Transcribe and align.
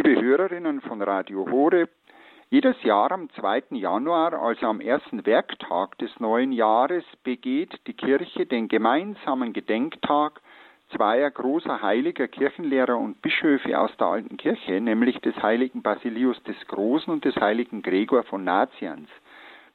Liebe 0.00 0.22
Hörerinnen 0.22 0.80
von 0.80 1.02
Radio 1.02 1.44
Horeb, 1.50 1.90
jedes 2.50 2.80
Jahr 2.84 3.10
am 3.10 3.28
2. 3.30 3.64
Januar, 3.70 4.32
also 4.32 4.66
am 4.66 4.80
ersten 4.80 5.26
Werktag 5.26 5.98
des 5.98 6.20
neuen 6.20 6.52
Jahres, 6.52 7.02
begeht 7.24 7.80
die 7.88 7.94
Kirche 7.94 8.46
den 8.46 8.68
gemeinsamen 8.68 9.52
Gedenktag 9.52 10.40
zweier 10.94 11.28
großer 11.32 11.82
heiliger 11.82 12.28
Kirchenlehrer 12.28 12.96
und 12.96 13.20
Bischöfe 13.22 13.76
aus 13.76 13.90
der 13.96 14.06
alten 14.06 14.36
Kirche, 14.36 14.80
nämlich 14.80 15.18
des 15.18 15.34
heiligen 15.42 15.82
Basilius 15.82 16.40
des 16.44 16.64
Großen 16.68 17.12
und 17.12 17.24
des 17.24 17.34
heiligen 17.34 17.82
Gregor 17.82 18.22
von 18.22 18.44
Nazians. 18.44 19.08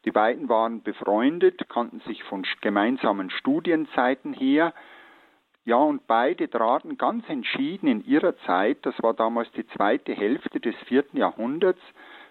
Die 0.06 0.12
beiden 0.12 0.48
waren 0.48 0.84
befreundet, 0.84 1.68
kannten 1.68 2.00
sich 2.08 2.24
von 2.24 2.46
gemeinsamen 2.62 3.30
Studienzeiten 3.30 4.32
her. 4.32 4.74
Ja, 5.66 5.78
und 5.78 6.08
beide 6.08 6.50
traten 6.50 6.98
ganz 6.98 7.28
entschieden 7.30 7.88
in 7.88 8.06
ihrer 8.06 8.36
Zeit, 8.40 8.80
das 8.82 8.96
war 9.02 9.14
damals 9.14 9.50
die 9.54 9.66
zweite 9.68 10.14
Hälfte 10.14 10.60
des 10.60 10.76
vierten 10.88 11.18
Jahrhunderts, 11.18 11.80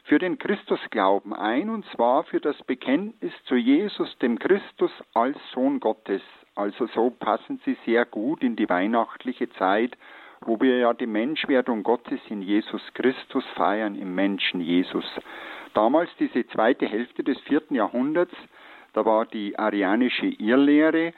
für 0.05 0.19
den 0.19 0.37
Christusglauben 0.37 1.33
ein, 1.33 1.71
und 1.71 1.87
zwar 1.95 2.25
für 2.25 2.41
das 2.41 2.61
Bekenntnis 2.65 3.33
zu 3.45 3.55
Jesus, 3.55 4.19
dem 4.19 4.39
Christus 4.39 4.91
als 5.15 5.39
Sohn 5.55 5.81
Gottes. 5.81 6.21
Also 6.55 6.87
so 6.89 7.11
passen 7.11 7.61
sie 7.65 7.77
sehr 7.87 8.05
gut 8.05 8.43
in 8.43 8.57
die 8.57 8.69
weihnachtliche 8.69 9.49
Zeit, 9.51 9.97
wo 10.45 10.61
wir 10.61 10.79
ja 10.79 10.93
die 10.93 11.07
Menschwerdung 11.07 11.85
Gottes 11.85 12.21
in 12.29 12.43
Jesus 12.43 12.83
Christus 12.95 13.45
feiern, 13.55 13.95
im 13.95 14.15
Menschen 14.15 14.61
Jesus. 14.61 15.07
Damals, 15.73 16.11
diese 16.19 16.47
zweite 16.49 16.87
Hälfte 16.87 17.23
des 17.23 17.39
vierten 17.43 17.77
Jahrhunderts, 17.77 18.35
da 18.93 19.05
war 19.07 19.25
die 19.25 19.59
arianische 19.59 20.27
Irrlehre, 20.27 21.15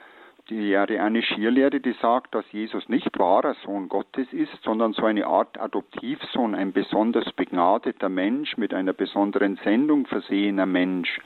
die 0.50 0.76
arianische 0.76 1.36
Irrlehre, 1.36 1.80
die 1.80 1.94
sagt, 2.02 2.34
dass 2.34 2.44
Jesus 2.52 2.86
nicht 2.90 3.18
wahrer 3.18 3.54
Sohn 3.64 3.88
Gottes 3.88 4.30
ist, 4.30 4.52
sondern 4.62 4.92
so 4.92 5.06
eine 5.06 5.26
Art 5.26 5.58
Adoptivsohn, 5.58 6.54
ein 6.54 6.72
besonders 6.72 7.32
begnadeter 7.32 8.10
Mensch 8.10 8.58
mit 8.58 8.74
einer 8.74 8.92
besonderen 8.92 9.56
Sendung 9.64 10.06
versehener 10.06 10.66
Mensch. 10.66 11.18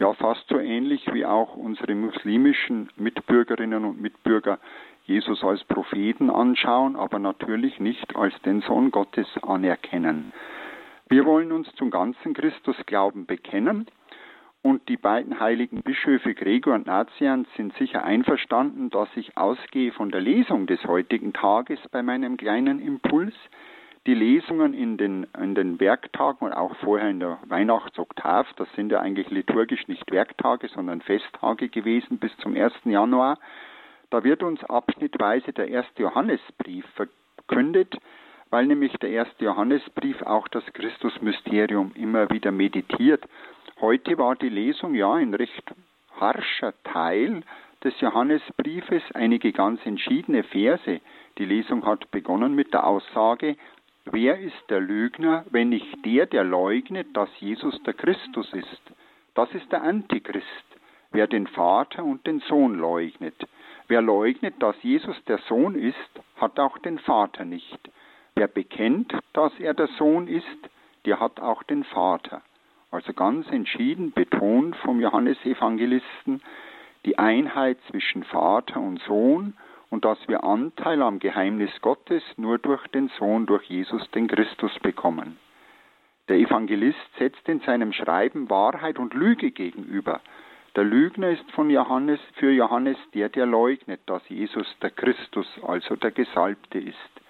Ja, 0.00 0.12
fast 0.14 0.48
so 0.48 0.58
ähnlich 0.58 1.06
wie 1.12 1.24
auch 1.24 1.54
unsere 1.54 1.94
muslimischen 1.94 2.90
Mitbürgerinnen 2.96 3.84
und 3.84 4.00
Mitbürger 4.00 4.58
Jesus 5.04 5.44
als 5.44 5.62
Propheten 5.64 6.28
anschauen, 6.28 6.96
aber 6.96 7.20
natürlich 7.20 7.78
nicht 7.78 8.16
als 8.16 8.34
den 8.42 8.60
Sohn 8.62 8.90
Gottes 8.90 9.28
anerkennen. 9.42 10.32
Wir 11.08 11.26
wollen 11.26 11.52
uns 11.52 11.72
zum 11.76 11.90
ganzen 11.90 12.34
Christusglauben 12.34 13.26
bekennen 13.26 13.86
und 14.64 14.88
die 14.88 14.96
beiden 14.96 15.40
heiligen 15.40 15.82
Bischöfe 15.82 16.32
Gregor 16.32 16.74
und 16.74 16.86
Nazian 16.86 17.46
sind 17.54 17.76
sicher 17.76 18.02
einverstanden, 18.02 18.88
dass 18.88 19.10
ich 19.14 19.36
ausgehe 19.36 19.92
von 19.92 20.10
der 20.10 20.22
Lesung 20.22 20.66
des 20.66 20.82
heutigen 20.84 21.34
Tages 21.34 21.78
bei 21.90 22.02
meinem 22.02 22.38
kleinen 22.38 22.80
Impuls. 22.80 23.34
Die 24.06 24.14
Lesungen 24.14 24.72
in 24.72 24.96
den, 24.96 25.26
in 25.38 25.54
den 25.54 25.80
Werktagen 25.80 26.46
und 26.46 26.54
auch 26.54 26.74
vorher 26.76 27.10
in 27.10 27.20
der 27.20 27.38
Weihnachtsoktav, 27.46 28.50
das 28.56 28.66
sind 28.74 28.90
ja 28.90 29.00
eigentlich 29.00 29.28
liturgisch 29.28 29.86
nicht 29.86 30.10
Werktage, 30.10 30.68
sondern 30.68 31.02
Festtage 31.02 31.68
gewesen 31.68 32.16
bis 32.16 32.34
zum 32.38 32.56
1. 32.56 32.72
Januar. 32.84 33.38
Da 34.08 34.24
wird 34.24 34.42
uns 34.42 34.64
abschnittweise 34.64 35.52
der 35.52 35.68
erste 35.68 36.02
Johannesbrief 36.02 36.86
verkündet, 36.94 37.98
weil 38.54 38.66
nämlich 38.66 38.92
der 38.98 39.10
erste 39.10 39.46
Johannesbrief 39.46 40.22
auch 40.22 40.46
das 40.46 40.62
Christusmysterium 40.74 41.90
immer 41.96 42.30
wieder 42.30 42.52
meditiert. 42.52 43.24
Heute 43.80 44.16
war 44.16 44.36
die 44.36 44.48
Lesung 44.48 44.94
ja 44.94 45.12
ein 45.12 45.34
recht 45.34 45.74
harscher 46.20 46.72
Teil 46.84 47.42
des 47.82 48.00
Johannesbriefes, 48.00 49.02
einige 49.12 49.50
ganz 49.50 49.84
entschiedene 49.84 50.44
Verse. 50.44 51.00
Die 51.36 51.44
Lesung 51.44 51.84
hat 51.84 52.08
begonnen 52.12 52.54
mit 52.54 52.72
der 52.72 52.86
Aussage, 52.86 53.56
Wer 54.04 54.38
ist 54.38 54.62
der 54.68 54.78
Lügner, 54.78 55.44
wenn 55.50 55.70
nicht 55.70 56.04
der, 56.04 56.26
der 56.26 56.44
leugnet, 56.44 57.08
dass 57.16 57.30
Jesus 57.40 57.82
der 57.82 57.94
Christus 57.94 58.52
ist? 58.52 58.82
Das 59.34 59.52
ist 59.52 59.72
der 59.72 59.82
Antichrist, 59.82 60.46
wer 61.10 61.26
den 61.26 61.48
Vater 61.48 62.04
und 62.04 62.24
den 62.24 62.38
Sohn 62.38 62.78
leugnet. 62.78 63.48
Wer 63.88 64.00
leugnet, 64.00 64.54
dass 64.60 64.80
Jesus 64.84 65.16
der 65.24 65.38
Sohn 65.48 65.74
ist, 65.74 65.96
hat 66.36 66.60
auch 66.60 66.78
den 66.78 67.00
Vater 67.00 67.44
nicht. 67.44 67.80
Wer 68.36 68.48
bekennt, 68.48 69.16
dass 69.32 69.52
er 69.60 69.74
der 69.74 69.86
Sohn 69.98 70.26
ist, 70.26 70.46
der 71.04 71.20
hat 71.20 71.38
auch 71.38 71.62
den 71.62 71.84
Vater. 71.84 72.42
Also 72.90 73.12
ganz 73.12 73.48
entschieden 73.50 74.12
betont 74.12 74.74
vom 74.76 75.00
Johannesevangelisten 75.00 76.42
die 77.04 77.18
Einheit 77.18 77.78
zwischen 77.90 78.24
Vater 78.24 78.80
und 78.80 79.00
Sohn 79.02 79.54
und 79.90 80.04
dass 80.04 80.18
wir 80.26 80.42
Anteil 80.42 81.02
am 81.02 81.20
Geheimnis 81.20 81.70
Gottes 81.80 82.22
nur 82.36 82.58
durch 82.58 82.84
den 82.88 83.08
Sohn, 83.18 83.46
durch 83.46 83.64
Jesus, 83.64 84.10
den 84.10 84.26
Christus 84.26 84.76
bekommen. 84.80 85.38
Der 86.28 86.38
Evangelist 86.38 86.98
setzt 87.18 87.48
in 87.48 87.60
seinem 87.60 87.92
Schreiben 87.92 88.50
Wahrheit 88.50 88.98
und 88.98 89.14
Lüge 89.14 89.50
gegenüber. 89.50 90.20
Der 90.74 90.82
Lügner 90.82 91.30
ist 91.30 91.48
von 91.52 91.70
Johannes, 91.70 92.18
für 92.34 92.50
Johannes 92.50 92.96
der, 93.12 93.28
der 93.28 93.46
leugnet, 93.46 94.00
dass 94.06 94.28
Jesus 94.28 94.66
der 94.82 94.90
Christus, 94.90 95.46
also 95.62 95.94
der 95.94 96.10
Gesalbte 96.10 96.80
ist. 96.80 97.23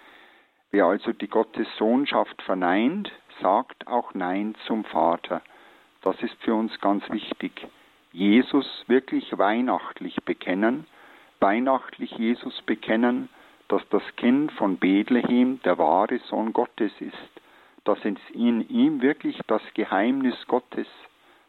Wer 0.74 0.86
also 0.86 1.12
die 1.12 1.28
Gottessohnschaft 1.28 2.42
verneint, 2.42 3.12
sagt 3.40 3.86
auch 3.86 4.12
Nein 4.12 4.56
zum 4.66 4.82
Vater. 4.82 5.40
Das 6.02 6.20
ist 6.20 6.34
für 6.42 6.52
uns 6.52 6.76
ganz 6.80 7.08
wichtig. 7.10 7.68
Jesus 8.10 8.66
wirklich 8.88 9.38
weihnachtlich 9.38 10.16
bekennen, 10.24 10.84
weihnachtlich 11.38 12.10
Jesus 12.18 12.60
bekennen, 12.62 13.28
dass 13.68 13.88
das 13.90 14.02
Kind 14.16 14.50
von 14.50 14.78
Bethlehem 14.78 15.62
der 15.62 15.78
wahre 15.78 16.18
Sohn 16.28 16.52
Gottes 16.52 16.90
ist, 16.98 17.30
dass 17.84 18.04
in 18.04 18.68
ihm 18.68 19.00
wirklich 19.00 19.38
das 19.46 19.62
Geheimnis 19.74 20.34
Gottes, 20.48 20.88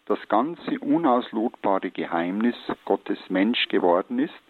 das 0.05 0.19
ganze 0.27 0.79
unauslotbare 0.81 1.89
Geheimnis 1.89 2.57
Gottes 2.85 3.17
Mensch 3.29 3.69
geworden 3.69 4.19
ist 4.19 4.44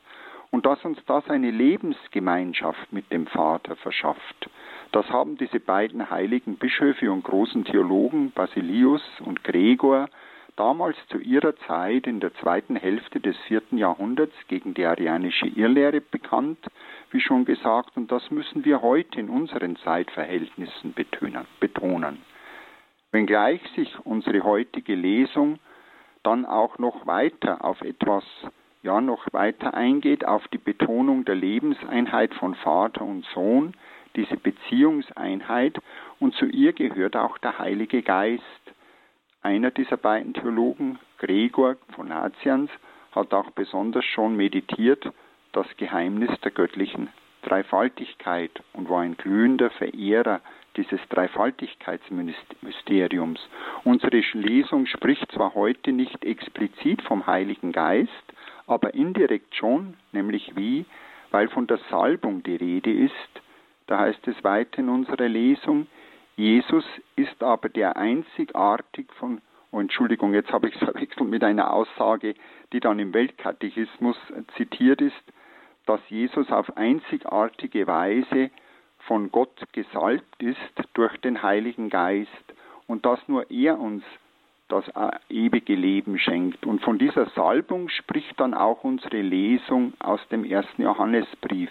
und 0.55 0.65
dass 0.65 0.85
uns 0.85 0.97
das 1.05 1.29
eine 1.29 1.51
Lebensgemeinschaft 1.51 2.93
mit 2.93 3.11
dem 3.11 3.27
Vater 3.27 3.75
verschafft. 3.75 4.49
Das 4.93 5.05
haben 5.09 5.35
diese 5.35 5.59
beiden 5.59 6.09
heiligen 6.09 6.55
Bischöfe 6.55 7.11
und 7.11 7.25
großen 7.25 7.65
Theologen 7.65 8.31
Basilius 8.31 9.01
und 9.25 9.43
Gregor 9.43 10.07
damals 10.55 10.95
zu 11.09 11.17
ihrer 11.17 11.57
Zeit 11.67 12.07
in 12.07 12.21
der 12.21 12.33
zweiten 12.35 12.77
Hälfte 12.77 13.19
des 13.19 13.35
vierten 13.49 13.77
Jahrhunderts 13.77 14.33
gegen 14.47 14.73
die 14.73 14.85
arianische 14.85 15.45
Irrlehre 15.45 15.99
bekannt, 15.99 16.59
wie 17.11 17.19
schon 17.19 17.43
gesagt, 17.43 17.97
und 17.97 18.09
das 18.09 18.31
müssen 18.31 18.63
wir 18.63 18.81
heute 18.81 19.19
in 19.19 19.27
unseren 19.27 19.75
Zeitverhältnissen 19.75 20.95
betonen. 21.59 22.21
Wenngleich 23.11 23.59
sich 23.75 23.93
unsere 24.05 24.45
heutige 24.45 24.95
Lesung 24.95 25.59
dann 26.23 26.45
auch 26.45 26.77
noch 26.77 27.05
weiter 27.05 27.65
auf 27.65 27.81
etwas 27.81 28.23
ja 28.85 29.01
noch 29.01 29.25
weiter 29.33 29.73
eingeht 29.73 30.25
auf 30.25 30.47
die 30.49 30.59
Betonung 30.59 31.25
der 31.25 31.33
Lebenseinheit 31.35 32.33
von 32.35 32.55
Vater 32.55 33.01
und 33.01 33.25
Sohn, 33.33 33.73
diese 34.15 34.37
Beziehungseinheit, 34.37 35.77
und 36.19 36.33
zu 36.35 36.45
ihr 36.45 36.71
gehört 36.71 37.17
auch 37.17 37.37
der 37.39 37.59
Heilige 37.59 38.01
Geist. 38.03 38.41
Einer 39.41 39.71
dieser 39.71 39.97
beiden 39.97 40.33
Theologen, 40.33 40.97
Gregor 41.17 41.75
von 41.95 42.07
Nazians, 42.07 42.71
hat 43.11 43.33
auch 43.33 43.51
besonders 43.51 44.05
schon 44.05 44.37
meditiert 44.37 45.11
das 45.51 45.67
Geheimnis 45.77 46.29
der 46.41 46.51
göttlichen 46.51 47.09
Dreifaltigkeit 47.41 48.51
und 48.73 48.87
war 48.89 49.01
ein 49.01 49.17
glühender 49.17 49.71
Verehrer 49.71 50.41
dieses 50.77 51.01
Dreifaltigkeitsmysteriums. 51.09 53.39
Unsere 53.83 54.21
Lesung 54.33 54.85
spricht 54.85 55.29
zwar 55.31 55.55
heute 55.55 55.91
nicht 55.91 56.23
explizit 56.25 57.01
vom 57.03 57.27
Heiligen 57.27 57.71
Geist, 57.71 58.11
aber 58.67 58.93
indirekt 58.93 59.55
schon, 59.55 59.95
nämlich 60.11 60.55
wie, 60.55 60.85
weil 61.31 61.49
von 61.49 61.67
der 61.67 61.79
Salbung 61.89 62.43
die 62.43 62.55
Rede 62.55 62.91
ist. 62.91 63.41
Da 63.87 63.99
heißt 63.99 64.27
es 64.27 64.43
weiter 64.43 64.79
in 64.79 64.89
unserer 64.89 65.27
Lesung, 65.27 65.87
Jesus 66.35 66.85
ist 67.15 67.41
aber 67.43 67.69
der 67.69 67.95
einzigartig 67.95 69.11
von, 69.13 69.41
oh 69.71 69.79
Entschuldigung, 69.79 70.33
jetzt 70.33 70.51
habe 70.51 70.67
ich 70.67 70.75
es 70.75 70.79
verwechselt 70.83 71.29
mit 71.29 71.43
einer 71.43 71.71
Aussage, 71.71 72.35
die 72.73 72.79
dann 72.79 72.99
im 72.99 73.13
Weltkatechismus 73.13 74.17
zitiert 74.57 75.01
ist, 75.01 75.23
dass 75.85 76.01
Jesus 76.09 76.51
auf 76.51 76.75
einzigartige 76.77 77.87
Weise 77.87 78.49
von 78.99 79.31
Gott 79.31 79.61
gesalbt 79.71 80.41
ist 80.41 80.57
durch 80.93 81.15
den 81.17 81.43
Heiligen 81.43 81.89
Geist 81.89 82.53
und 82.87 83.05
dass 83.05 83.19
nur 83.27 83.49
er 83.51 83.79
uns 83.79 84.03
das 84.67 84.85
ewige 85.29 85.75
Leben 85.75 86.17
schenkt. 86.17 86.65
Und 86.65 86.81
von 86.81 86.97
dieser 86.97 87.27
Salbung 87.31 87.89
spricht 87.89 88.39
dann 88.39 88.53
auch 88.53 88.83
unsere 88.83 89.21
Lesung 89.21 89.93
aus 89.99 90.19
dem 90.29 90.43
ersten 90.43 90.81
Johannesbrief. 90.81 91.69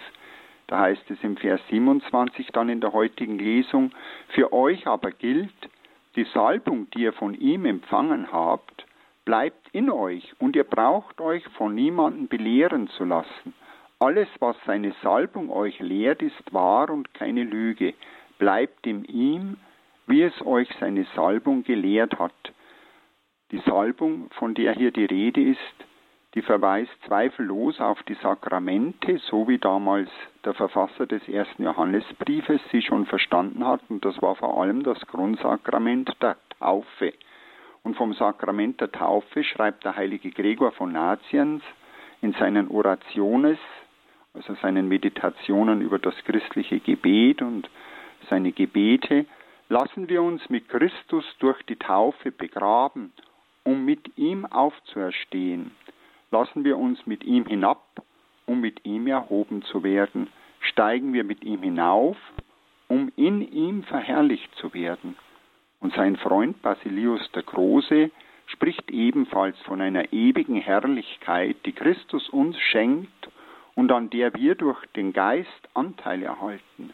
Da 0.66 0.80
heißt 0.80 1.10
es 1.10 1.22
im 1.22 1.36
Vers 1.36 1.60
27 1.70 2.48
dann 2.52 2.68
in 2.68 2.80
der 2.80 2.92
heutigen 2.92 3.38
Lesung, 3.38 3.90
für 4.28 4.52
euch 4.52 4.86
aber 4.86 5.10
gilt, 5.10 5.52
die 6.16 6.24
Salbung, 6.32 6.88
die 6.90 7.02
ihr 7.02 7.12
von 7.12 7.34
ihm 7.34 7.66
empfangen 7.66 8.30
habt, 8.32 8.86
bleibt 9.24 9.68
in 9.72 9.90
euch 9.90 10.32
und 10.38 10.54
ihr 10.56 10.64
braucht 10.64 11.20
euch 11.20 11.44
von 11.56 11.74
niemandem 11.74 12.28
belehren 12.28 12.88
zu 12.88 13.04
lassen. 13.04 13.54
Alles, 13.98 14.28
was 14.38 14.56
seine 14.64 14.94
Salbung 15.02 15.50
euch 15.50 15.78
lehrt, 15.80 16.22
ist 16.22 16.52
wahr 16.52 16.90
und 16.90 17.12
keine 17.14 17.42
Lüge. 17.42 17.94
Bleibt 18.38 18.86
in 18.86 19.04
ihm, 19.04 19.56
wie 20.06 20.22
es 20.22 20.44
euch 20.44 20.68
seine 20.78 21.06
Salbung 21.14 21.64
gelehrt 21.64 22.18
hat. 22.18 22.32
Die 23.50 23.60
Salbung, 23.66 24.30
von 24.32 24.54
der 24.54 24.72
hier 24.72 24.90
die 24.90 25.04
Rede 25.04 25.40
ist, 25.42 25.58
die 26.34 26.42
verweist 26.42 26.90
zweifellos 27.06 27.80
auf 27.80 28.02
die 28.04 28.14
Sakramente, 28.14 29.18
so 29.18 29.46
wie 29.46 29.58
damals 29.58 30.10
der 30.44 30.54
Verfasser 30.54 31.06
des 31.06 31.28
ersten 31.28 31.62
Johannesbriefes 31.62 32.60
sie 32.72 32.82
schon 32.82 33.06
verstanden 33.06 33.64
hat, 33.64 33.80
und 33.88 34.04
das 34.04 34.20
war 34.20 34.34
vor 34.34 34.60
allem 34.60 34.82
das 34.82 34.98
Grundsakrament 35.06 36.10
der 36.20 36.36
Taufe. 36.58 37.12
Und 37.84 37.96
vom 37.96 38.14
Sakrament 38.14 38.80
der 38.80 38.90
Taufe 38.90 39.44
schreibt 39.44 39.84
der 39.84 39.94
heilige 39.94 40.30
Gregor 40.30 40.72
von 40.72 40.92
Naziens 40.92 41.62
in 42.22 42.32
seinen 42.32 42.68
Orationes, 42.68 43.58
also 44.32 44.54
seinen 44.54 44.88
Meditationen 44.88 45.82
über 45.82 45.98
das 45.98 46.14
christliche 46.24 46.80
Gebet 46.80 47.42
und 47.42 47.68
seine 48.28 48.50
Gebete, 48.52 49.26
lassen 49.68 50.08
wir 50.08 50.22
uns 50.22 50.48
mit 50.50 50.68
Christus 50.68 51.24
durch 51.38 51.62
die 51.64 51.76
Taufe 51.76 52.32
begraben, 52.32 53.12
um 53.64 53.84
mit 53.84 54.16
ihm 54.16 54.46
aufzuerstehen. 54.46 55.72
Lassen 56.30 56.64
wir 56.64 56.78
uns 56.78 57.06
mit 57.06 57.24
ihm 57.24 57.46
hinab, 57.46 58.02
um 58.46 58.60
mit 58.60 58.84
ihm 58.84 59.06
erhoben 59.06 59.62
zu 59.62 59.82
werden. 59.82 60.28
Steigen 60.60 61.12
wir 61.12 61.24
mit 61.24 61.42
ihm 61.44 61.62
hinauf, 61.62 62.16
um 62.88 63.10
in 63.16 63.40
ihm 63.40 63.82
verherrlicht 63.84 64.54
zu 64.56 64.72
werden. 64.74 65.16
Und 65.80 65.94
sein 65.94 66.16
Freund 66.16 66.62
Basilius 66.62 67.30
der 67.32 67.42
Große 67.42 68.10
spricht 68.46 68.90
ebenfalls 68.90 69.58
von 69.62 69.80
einer 69.80 70.12
ewigen 70.12 70.56
Herrlichkeit, 70.56 71.56
die 71.64 71.72
Christus 71.72 72.28
uns 72.28 72.58
schenkt 72.58 73.30
und 73.74 73.90
an 73.92 74.10
der 74.10 74.34
wir 74.34 74.54
durch 74.54 74.84
den 74.96 75.12
Geist 75.12 75.68
Anteil 75.74 76.22
erhalten. 76.22 76.92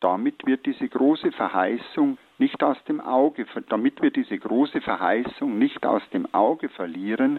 Damit 0.00 0.46
wird 0.46 0.66
diese 0.66 0.88
große 0.88 1.32
Verheißung 1.32 2.18
nicht 2.40 2.62
aus 2.62 2.82
dem 2.84 3.00
Auge, 3.00 3.46
damit 3.68 4.02
wir 4.02 4.10
diese 4.10 4.38
große 4.38 4.80
Verheißung 4.80 5.58
nicht 5.58 5.86
aus 5.86 6.02
dem 6.12 6.32
Auge 6.34 6.68
verlieren, 6.70 7.38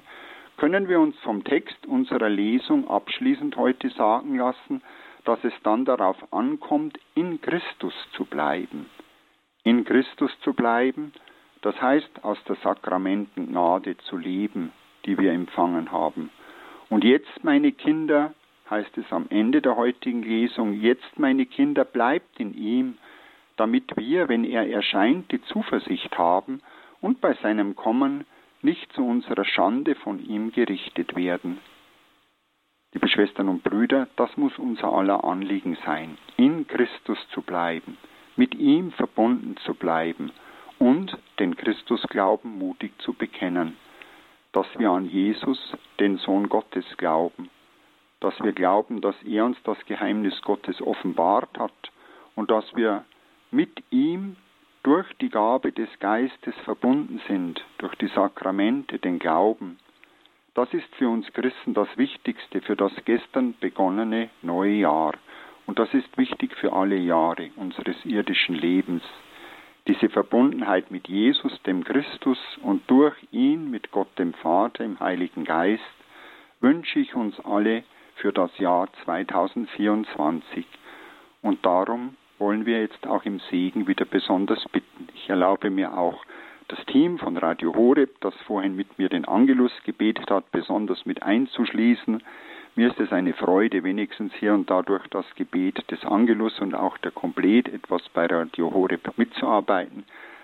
können 0.57 0.88
wir 0.88 1.00
uns 1.00 1.18
vom 1.19 1.44
Text 1.44 1.88
unserer 1.88 2.30
Lesung 2.30 2.88
abschließend 2.88 3.56
heute 3.57 3.89
sagen 3.89 4.38
lassen, 4.38 4.81
dass 5.25 5.44
es 5.44 5.53
dann 5.63 5.86
darauf 5.86 6.18
ankommt, 6.31 7.00
in 7.15 7.42
Christus 7.42 7.94
zu 8.13 8.25
bleiben. 8.25 8.86
In 9.63 9.86
Christus 9.86 10.31
zu 10.42 10.53
bleiben, 10.53 11.13
das 11.62 11.80
heißt 11.81 12.24
aus 12.24 12.38
der 12.48 12.56
Sakramentengnade 12.57 13.98
zu 13.98 14.18
leben, 14.18 14.71
die 15.06 15.18
wir 15.18 15.31
empfangen 15.31 15.92
haben. 15.92 16.30
Und 16.89 17.03
jetzt, 17.03 17.44
meine 17.44 17.71
Kinder, 17.71 18.33
heißt 18.69 18.98
es 18.98 19.12
am 19.12 19.25
Ende 19.30 19.62
der 19.62 19.75
heutigen 19.75 20.24
Lesung, 20.24 20.74
jetzt, 20.74 21.18
meine 21.18 21.45
Kinder, 21.45 21.86
bleibt 21.86 22.39
in 22.39 22.53
ihm, 22.53 22.98
damit 23.62 23.96
wir, 23.96 24.28
wenn 24.28 24.44
er 24.44 24.68
erscheint, 24.68 25.31
die 25.31 25.40
Zuversicht 25.44 26.18
haben 26.18 26.63
und 27.00 27.22
bei 27.22 27.36
seinem 27.44 27.75
Kommen 27.75 28.25
nicht 28.63 28.92
zu 28.94 29.06
unserer 29.06 29.46
Schande 29.46 29.94
von 29.94 30.18
ihm 30.19 30.52
gerichtet 30.52 31.16
werden. 31.16 31.60
Liebe 32.92 33.08
Schwestern 33.08 33.50
und 33.50 33.63
Brüder, 33.63 34.08
das 34.16 34.36
muss 34.36 34.58
unser 34.58 34.92
aller 34.92 35.24
Anliegen 35.24 35.78
sein, 35.86 36.18
in 36.38 36.66
Christus 36.66 37.19
zu 37.36 37.44
bleiben, 37.44 38.00
mit 38.36 38.56
ihm 38.56 38.92
verbunden 38.94 39.56
zu 39.58 39.75
bleiben 39.75 40.31
und 40.80 41.16
den 41.38 41.56
Christusglauben 41.56 42.58
mutig 42.58 42.92
zu 42.98 43.13
bekennen, 43.13 43.78
dass 44.54 44.66
wir 44.80 44.90
an 44.90 45.06
Jesus, 45.06 45.78
den 46.00 46.18
Sohn 46.18 46.50
Gottes, 46.50 46.86
glauben 46.98 47.52
dass 48.22 48.40
wir 48.40 48.54
glauben, 48.54 49.02
dass 49.02 49.16
er 49.24 49.46
uns 49.46 49.58
das 49.63 49.84
Geheimnis 49.88 50.40
Gottes 50.44 50.80
offenbart 50.80 51.58
hat 51.58 51.92
und 52.36 52.52
dass 52.52 52.63
wir 52.75 53.04
mit 53.51 53.83
ihm 53.92 54.38
durch 54.83 55.07
die 55.19 55.30
Gabe 55.30 55.71
des 55.71 55.89
Geistes 56.00 56.56
verbunden 56.63 57.21
sind, 57.27 57.63
durch 57.77 57.94
die 57.95 58.07
Sakramente, 58.07 58.98
den 58.98 59.19
Glauben. 59.19 59.77
Das 60.53 60.74
ist 60.74 60.94
für 60.95 61.07
uns 61.07 61.31
Christen 61.33 61.74
das 61.74 61.88
Wichtigste 61.98 62.62
für 62.62 62.75
das 62.75 62.92
gestern 63.06 63.53
begonnene 63.59 64.30
neue 64.42 64.74
Jahr. 64.74 65.13
Und 65.68 65.80
das 65.80 65.94
ist 65.94 66.18
wichtig 66.18 66.56
für 66.57 66.74
alle 66.74 66.98
Jahre 66.98 67.51
unseres 67.56 67.95
irdischen 68.03 68.56
Lebens. 68.56 69.03
Diese 69.88 70.09
Verbundenheit 70.09 70.92
mit 70.92 71.07
Jesus, 71.07 71.62
dem 71.63 71.83
Christus 71.83 72.39
und 72.63 72.89
durch 72.89 73.15
ihn 73.31 73.69
mit 73.69 73.92
Gott 73.92 74.18
dem 74.18 74.33
Vater 74.33 74.83
im 74.83 75.00
Heiligen 75.00 75.44
Geist 75.44 75.83
wünsche 76.59 77.00
ich 77.00 77.15
uns 77.15 77.39
alle 77.39 77.83
für 78.15 78.31
das 78.31 78.56
Jahr 78.57 78.88
2024. 79.03 80.65
Und 81.42 81.65
darum 81.65 82.15
wollen 82.41 82.65
wir 82.65 82.81
jetzt 82.81 83.07
auch 83.07 83.23
im 83.23 83.39
Segen 83.51 83.88
wieder 83.88 84.03
besonders 84.03 84.67
bitten. 84.73 85.07
Ich 85.13 85.29
erlaube 85.29 85.69
mir 85.69 85.97
auch, 85.97 86.25
das 86.67 86.83
Team 86.88 87.19
von 87.19 87.38
Radio 87.38 87.73
Horeb, 87.75 88.19
das 88.21 88.33
vorhin 88.47 88.75
mit 88.75 88.97
mir 88.97 89.09
den 89.09 89.25
Angelus 89.25 89.71
gebetet 89.85 90.29
hat, 90.31 90.51
besonders 90.51 91.05
mit 91.05 91.21
einzuschließen. 91.21 92.23
Mir 92.75 92.88
ist 92.89 92.99
es 92.99 93.11
eine 93.11 93.33
Freude, 93.33 93.83
wenigstens 93.83 94.33
hier 94.33 94.53
und 94.53 94.69
da 94.69 94.81
durch 94.81 95.05
das 95.09 95.25
Gebet 95.35 95.89
des 95.91 96.03
Angelus 96.03 96.59
und 96.59 96.73
auch 96.73 96.97
der 96.97 97.11
Komplett 97.11 97.67
etwas 97.67 98.01
bei 98.09 98.25
Radio 98.25 98.73
Horeb 98.73 99.17
mitzuarbeiten 99.17 100.03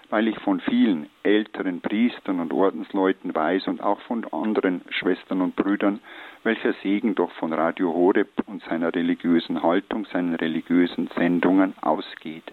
weil 0.09 0.27
ich 0.27 0.39
von 0.39 0.59
vielen 0.61 1.09
älteren 1.23 1.81
Priestern 1.81 2.39
und 2.39 2.53
Ordensleuten 2.53 3.35
weiß 3.35 3.67
und 3.67 3.81
auch 3.81 3.99
von 4.01 4.25
anderen 4.31 4.81
Schwestern 4.89 5.41
und 5.41 5.55
Brüdern, 5.55 5.99
welcher 6.43 6.73
Segen 6.81 7.15
doch 7.15 7.31
von 7.33 7.53
Radio 7.53 7.93
Horeb 7.93 8.29
und 8.45 8.63
seiner 8.63 8.93
religiösen 8.93 9.61
Haltung, 9.63 10.05
seinen 10.05 10.35
religiösen 10.35 11.09
Sendungen 11.15 11.73
ausgeht. 11.81 12.45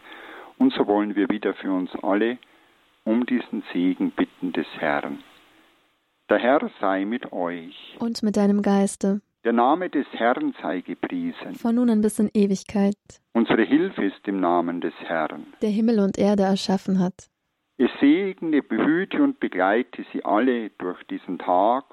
Und 0.59 0.73
so 0.73 0.87
wollen 0.87 1.15
wir 1.15 1.31
wieder 1.31 1.55
für 1.55 1.73
uns 1.73 1.91
alle 2.03 2.39
um 3.05 3.27
diesen 3.27 3.63
Segen 3.73 4.11
bitten 4.11 4.53
des 4.53 4.67
Herrn. 4.79 5.19
Der 6.31 6.39
Herr 6.39 6.71
sei 6.81 7.05
mit 7.05 7.33
euch. 7.33 7.97
Und 7.99 8.23
mit 8.23 8.37
deinem 8.37 8.63
Geiste. 8.63 9.21
Der 9.45 9.53
Name 9.53 9.91
des 9.91 10.07
Herrn 10.13 10.55
sei 10.63 10.81
gepriesen. 10.81 11.55
Von 11.55 11.75
nun 11.75 11.91
an 11.91 12.01
bis 12.01 12.19
in 12.19 12.31
Ewigkeit. 12.33 12.97
Unsere 13.35 13.63
Hilfe 13.63 14.07
ist 14.07 14.27
im 14.27 14.41
Namen 14.41 14.81
des 14.81 14.95
Herrn. 15.05 15.47
Der 15.61 15.69
Himmel 15.69 16.01
und 16.01 16.17
Erde 16.17 16.45
erschaffen 16.45 16.99
hat. 16.99 17.29
Es 17.77 17.91
segne, 17.99 18.63
behüte 18.63 19.21
und 19.23 19.41
begleite 19.41 20.05
sie 20.13 20.25
alle 20.25 20.71
durch 20.79 21.03
diesen 21.05 21.39
Tag 21.39 21.85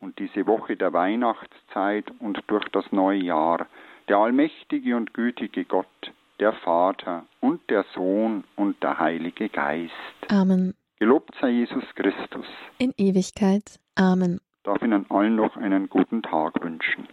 und 0.00 0.18
diese 0.20 0.46
Woche 0.46 0.76
der 0.76 0.92
Weihnachtszeit 0.92 2.12
und 2.20 2.40
durch 2.46 2.68
das 2.68 2.84
neue 2.92 3.24
Jahr, 3.24 3.66
der 4.08 4.18
allmächtige 4.18 4.96
und 4.96 5.14
gütige 5.14 5.64
Gott, 5.64 6.12
der 6.38 6.52
Vater 6.52 7.26
und 7.40 7.68
der 7.70 7.84
Sohn 7.92 8.44
und 8.54 8.80
der 8.84 9.00
Heilige 9.00 9.48
Geist. 9.48 9.92
Amen. 10.30 10.74
Gelobt 11.00 11.34
sei 11.40 11.50
Jesus 11.50 11.84
Christus. 11.96 12.46
In 12.78 12.92
Ewigkeit. 12.96 13.80
Amen. 13.96 14.40
Darf 14.62 14.80
Ihnen 14.82 15.10
allen 15.10 15.34
noch 15.34 15.56
einen 15.56 15.88
guten 15.88 16.22
Tag 16.22 16.62
wünschen. 16.62 17.08